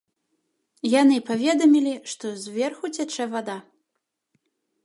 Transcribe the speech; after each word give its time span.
Яны 1.01 1.17
паведамілі, 1.29 1.93
што 2.13 2.25
зверху 2.47 2.85
цячэ 2.95 3.29
вада. 3.35 3.57